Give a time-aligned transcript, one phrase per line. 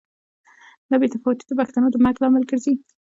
[0.89, 2.73] دا بې تفاوتي د پښتو د مرګ لامل ګرځي.